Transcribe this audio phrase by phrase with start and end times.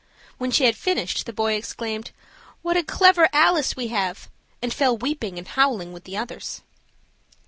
[0.39, 2.09] When she had finished, the boy exclaimed,
[2.63, 6.63] "What a clever Alice we have!" and fell weeping and howling with the others.